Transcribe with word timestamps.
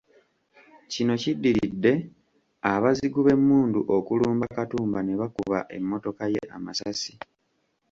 Kino 0.91 1.13
kiddiridde 1.21 1.93
abazigu 2.73 3.19
b’emmundu 3.23 3.79
okulumba 3.95 4.45
Katumba 4.55 4.99
ne 5.03 5.13
bakuba 5.21 5.59
emmotoka 5.77 6.23
ye 6.33 6.41
amasasi. 6.55 7.13